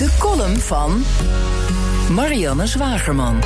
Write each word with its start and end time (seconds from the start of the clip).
De 0.00 0.16
column 0.18 0.56
van 0.56 1.04
Marianne 2.10 2.66
Zwagerman. 2.66 3.40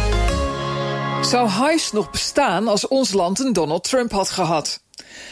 Zou 1.23 1.49
Heist 1.49 1.93
nog 1.93 2.11
bestaan 2.11 2.69
als 2.69 2.89
ons 2.89 3.13
land 3.13 3.39
een 3.39 3.53
Donald 3.53 3.85
Trump 3.85 4.13
had 4.13 4.31
gehad? 4.31 4.84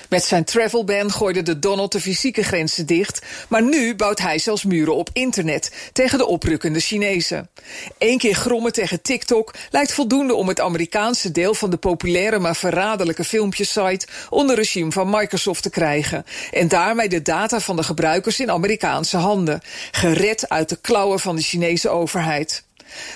Met 0.08 0.24
zijn 0.24 0.44
travel 0.44 0.84
ban 0.84 1.10
gooide 1.10 1.42
de 1.42 1.58
Donald 1.58 1.92
de 1.92 2.00
fysieke 2.00 2.42
grenzen 2.42 2.86
dicht, 2.86 3.26
maar 3.48 3.62
nu 3.62 3.94
bouwt 3.94 4.18
hij 4.18 4.38
zelfs 4.38 4.64
muren 4.64 4.96
op 4.96 5.10
internet 5.12 5.90
tegen 5.92 6.18
de 6.18 6.26
oprukkende 6.26 6.80
Chinezen. 6.80 7.50
Eén 7.98 8.18
keer 8.18 8.34
grommen 8.34 8.72
tegen 8.72 9.02
TikTok 9.02 9.54
lijkt 9.70 9.92
voldoende 9.92 10.34
om 10.34 10.48
het 10.48 10.60
Amerikaanse 10.60 11.30
deel 11.30 11.54
van 11.54 11.70
de 11.70 11.76
populaire 11.76 12.38
maar 12.38 12.56
verraderlijke 12.56 13.24
filmpjessite 13.24 14.06
onder 14.30 14.56
regime 14.56 14.92
van 14.92 15.10
Microsoft 15.10 15.62
te 15.62 15.70
krijgen 15.70 16.24
en 16.50 16.68
daarmee 16.68 17.08
de 17.08 17.22
data 17.22 17.60
van 17.60 17.76
de 17.76 17.82
gebruikers 17.82 18.40
in 18.40 18.50
Amerikaanse 18.50 19.16
handen, 19.16 19.60
gered 19.90 20.48
uit 20.48 20.68
de 20.68 20.76
klauwen 20.76 21.20
van 21.20 21.36
de 21.36 21.42
Chinese 21.42 21.88
overheid. 21.88 22.64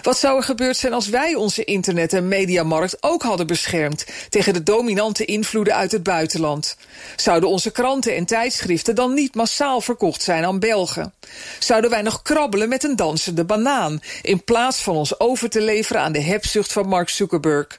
Wat 0.03 0.19
zou 0.19 0.37
er 0.37 0.43
gebeurd 0.43 0.77
zijn 0.77 0.93
als 0.93 1.09
wij 1.09 1.35
onze 1.35 1.65
internet- 1.65 2.13
en 2.13 2.29
mediamarkt 2.29 2.97
ook 3.01 3.23
hadden 3.23 3.47
beschermd 3.47 4.05
tegen 4.29 4.53
de 4.53 4.63
dominante 4.63 5.25
invloeden 5.25 5.75
uit 5.75 5.93
het 5.93 6.03
buitenland? 6.03 6.77
Zouden 7.17 7.49
onze 7.49 7.71
kranten 7.71 8.17
en 8.17 8.27
tijdschriften 8.27 8.95
dan 8.95 9.15
niet 9.15 9.35
massaal 9.35 9.81
verkocht 9.81 10.23
zijn 10.23 10.45
aan 10.45 10.59
Belgen? 10.59 11.15
Zouden 11.59 11.91
wij 11.91 12.03
nog 12.03 12.23
krabbelen 12.23 12.69
met 12.69 12.85
een 12.85 12.97
dansende 12.97 13.45
banaan 13.45 14.01
in 14.23 14.45
plaats 14.45 14.81
van 14.81 14.97
ons 14.97 15.21
over 15.21 15.51
te 15.51 15.61
leveren 15.61 16.03
aan 16.03 16.13
de 16.13 16.23
hebzucht 16.23 16.73
van 16.73 16.89
Mark 16.89 17.09
Zuckerberg? 17.09 17.79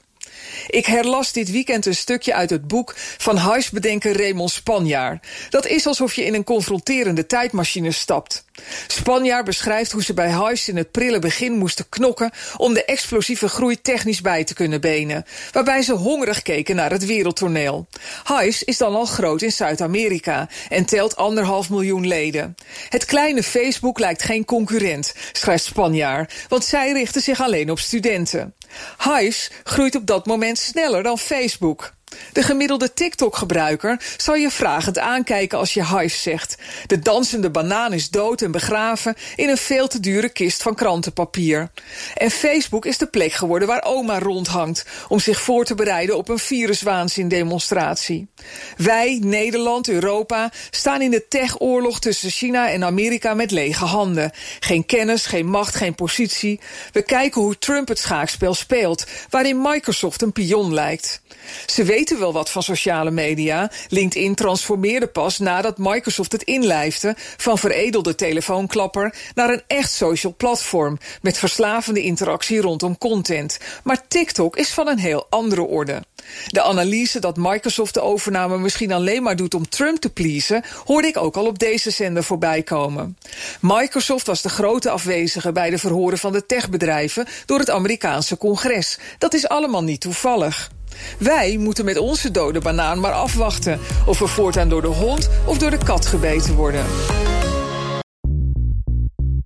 Ik 0.66 0.86
herlas 0.86 1.32
dit 1.32 1.50
weekend 1.50 1.86
een 1.86 1.94
stukje 1.94 2.34
uit 2.34 2.50
het 2.50 2.66
boek 2.66 2.94
van 2.96 3.36
huisbedenker 3.36 4.16
Raymond 4.16 4.50
Spanjaar. 4.50 5.20
Dat 5.50 5.66
is 5.66 5.86
alsof 5.86 6.14
je 6.14 6.24
in 6.24 6.34
een 6.34 6.44
confronterende 6.44 7.26
tijdmachine 7.26 7.90
stapt. 7.90 8.44
Spanjaar 8.86 9.44
beschrijft 9.44 9.92
hoe 9.92 10.02
ze 10.02 10.14
bij 10.14 10.30
Huis 10.30 10.68
in 10.68 10.76
het 10.76 10.90
prille 10.90 11.18
begin 11.18 11.52
moesten 11.52 11.88
knokken 11.88 12.30
om 12.56 12.74
de 12.74 12.84
explosieve 12.84 13.48
groei 13.48 13.80
technisch 13.80 14.20
bij 14.20 14.44
te 14.44 14.54
kunnen 14.54 14.80
benen, 14.80 15.24
waarbij 15.52 15.82
ze 15.82 15.92
hongerig 15.92 16.42
keken 16.42 16.76
naar 16.76 16.90
het 16.90 17.06
wereldtoneel. 17.06 17.86
Huis 18.24 18.62
is 18.62 18.78
dan 18.78 18.94
al 18.94 19.06
groot 19.06 19.42
in 19.42 19.52
Zuid-Amerika 19.52 20.48
en 20.68 20.84
telt 20.84 21.16
anderhalf 21.16 21.70
miljoen 21.70 22.06
leden. 22.06 22.54
Het 22.88 23.04
kleine 23.04 23.42
Facebook 23.42 23.98
lijkt 23.98 24.22
geen 24.22 24.44
concurrent, 24.44 25.14
schrijft 25.32 25.64
Spanjaar, 25.64 26.30
want 26.48 26.64
zij 26.64 26.92
richten 26.92 27.22
zich 27.22 27.40
alleen 27.40 27.70
op 27.70 27.78
studenten. 27.78 28.54
Hives 28.98 29.50
groeit 29.64 29.94
op 29.94 30.06
dat 30.06 30.26
moment 30.26 30.58
sneller 30.58 31.02
dan 31.02 31.18
Facebook. 31.18 31.96
De 32.32 32.42
gemiddelde 32.42 32.92
TikTok-gebruiker 32.94 34.00
zal 34.16 34.34
je 34.34 34.50
vragend 34.50 34.98
aankijken 34.98 35.58
als 35.58 35.74
je 35.74 35.86
Hive 35.86 36.16
zegt. 36.16 36.56
De 36.86 36.98
dansende 36.98 37.50
banaan 37.50 37.92
is 37.92 38.10
dood 38.10 38.42
en 38.42 38.50
begraven 38.50 39.14
in 39.36 39.48
een 39.48 39.56
veel 39.56 39.88
te 39.88 40.00
dure 40.00 40.28
kist 40.28 40.62
van 40.62 40.74
krantenpapier. 40.74 41.70
En 42.14 42.30
Facebook 42.30 42.86
is 42.86 42.98
de 42.98 43.06
plek 43.06 43.32
geworden 43.32 43.68
waar 43.68 43.84
oma 43.84 44.18
rondhangt 44.18 44.84
om 45.08 45.18
zich 45.18 45.40
voor 45.40 45.64
te 45.64 45.74
bereiden 45.74 46.16
op 46.16 46.28
een 46.28 46.38
viruswaanzin-demonstratie. 46.38 48.28
Wij, 48.76 49.20
Nederland, 49.24 49.88
Europa, 49.88 50.52
staan 50.70 51.02
in 51.02 51.10
de 51.10 51.28
tech-oorlog 51.28 52.00
tussen 52.00 52.30
China 52.30 52.70
en 52.70 52.84
Amerika 52.84 53.34
met 53.34 53.50
lege 53.50 53.84
handen. 53.84 54.30
Geen 54.60 54.86
kennis, 54.86 55.26
geen 55.26 55.46
macht, 55.46 55.74
geen 55.74 55.94
positie. 55.94 56.60
We 56.92 57.02
kijken 57.02 57.42
hoe 57.42 57.58
Trump 57.58 57.88
het 57.88 57.98
schaakspel 57.98 58.54
speelt, 58.54 59.06
waarin 59.30 59.62
Microsoft 59.62 60.22
een 60.22 60.32
pion 60.32 60.74
lijkt. 60.74 61.20
Ze 61.66 61.84
wel 62.18 62.32
wat 62.32 62.50
van 62.50 62.62
sociale 62.62 63.10
media. 63.10 63.70
LinkedIn 63.88 64.34
transformeerde 64.34 65.06
pas 65.06 65.38
nadat 65.38 65.78
Microsoft 65.78 66.32
het 66.32 66.42
inlijfde 66.42 67.14
van 67.36 67.58
veredelde 67.58 68.14
telefoonklapper 68.14 69.14
naar 69.34 69.50
een 69.50 69.62
echt 69.66 69.92
social 69.92 70.34
platform 70.36 70.98
met 71.22 71.38
verslavende 71.38 72.02
interactie 72.02 72.60
rondom 72.60 72.98
content. 72.98 73.58
Maar 73.82 74.08
TikTok 74.08 74.56
is 74.56 74.70
van 74.70 74.88
een 74.88 74.98
heel 74.98 75.26
andere 75.30 75.62
orde. 75.62 76.02
De 76.46 76.62
analyse 76.62 77.20
dat 77.20 77.36
Microsoft 77.36 77.94
de 77.94 78.00
overname 78.00 78.58
misschien 78.58 78.92
alleen 78.92 79.22
maar 79.22 79.36
doet 79.36 79.54
om 79.54 79.68
Trump 79.68 79.98
te 79.98 80.10
pleasen, 80.10 80.64
hoorde 80.84 81.08
ik 81.08 81.16
ook 81.16 81.36
al 81.36 81.46
op 81.46 81.58
deze 81.58 81.90
zender 81.90 82.24
voorbij 82.24 82.62
komen. 82.62 83.18
Microsoft 83.60 84.26
was 84.26 84.42
de 84.42 84.48
grote 84.48 84.90
afwezige 84.90 85.52
bij 85.52 85.70
de 85.70 85.78
verhoren 85.78 86.18
van 86.18 86.32
de 86.32 86.46
techbedrijven 86.46 87.26
door 87.46 87.58
het 87.58 87.70
Amerikaanse 87.70 88.36
congres. 88.36 88.98
Dat 89.18 89.34
is 89.34 89.48
allemaal 89.48 89.82
niet 89.82 90.00
toevallig. 90.00 90.70
Wij 91.18 91.56
moeten 91.56 91.84
met 91.84 91.98
onze 91.98 92.30
dode 92.30 92.60
banaan 92.60 93.00
maar 93.00 93.12
afwachten 93.12 93.80
of 94.06 94.18
we 94.18 94.26
voortaan 94.26 94.68
door 94.68 94.82
de 94.82 94.88
hond 94.88 95.28
of 95.44 95.58
door 95.58 95.70
de 95.70 95.78
kat 95.78 96.06
gebeten 96.06 96.54
worden. 96.54 96.84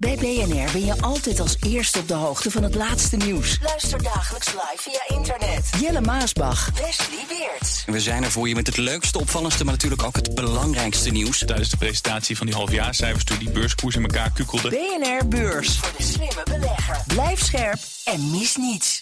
Bij 0.02 0.16
BNR 0.16 0.72
ben 0.72 0.84
je 0.84 0.94
altijd 1.00 1.40
als 1.40 1.56
eerste 1.66 1.98
op 1.98 2.08
de 2.08 2.14
hoogte 2.14 2.50
van 2.50 2.62
het 2.62 2.74
laatste 2.74 3.16
nieuws. 3.16 3.58
Luister 3.62 4.02
dagelijks 4.02 4.46
live 4.46 4.76
via 4.76 5.16
internet. 5.16 5.70
Jelle 5.80 6.00
Maasbach. 6.00 6.70
Wesley 6.70 7.24
Weert. 7.28 7.84
We 7.86 8.00
zijn 8.00 8.24
er 8.24 8.30
voor 8.30 8.48
je 8.48 8.54
met 8.54 8.66
het 8.66 8.76
leukste, 8.76 9.18
opvallendste, 9.18 9.64
maar 9.64 9.72
natuurlijk 9.72 10.02
ook 10.02 10.16
het 10.16 10.34
belangrijkste 10.34 11.10
nieuws. 11.10 11.38
Tijdens 11.38 11.68
de 11.68 11.76
presentatie 11.76 12.36
van 12.36 12.46
die 12.46 12.54
halfjaarcijfers 12.54 13.24
toen 13.24 13.38
die 13.38 13.50
beurskoers 13.50 13.96
in 13.96 14.02
elkaar 14.02 14.30
kukkelde. 14.30 14.68
BNR 14.68 15.28
Beurs. 15.28 15.78
Voor 15.78 15.92
de 15.96 16.02
slimme 16.02 16.42
belegger. 16.44 17.02
Blijf 17.06 17.42
scherp 17.42 17.78
en 18.04 18.30
mis 18.30 18.56
niets. 18.56 19.01